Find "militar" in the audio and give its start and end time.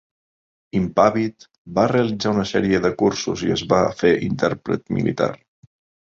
4.99-5.29